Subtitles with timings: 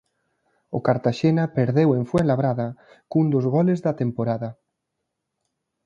[0.77, 2.67] O Cartaxena perdeu en Fuenlabrada
[3.11, 4.49] cun dos goles da temporada.